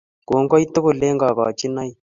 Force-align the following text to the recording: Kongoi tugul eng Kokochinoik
Kongoi 0.27 0.65
tugul 0.73 0.99
eng 1.07 1.19
Kokochinoik 1.21 1.95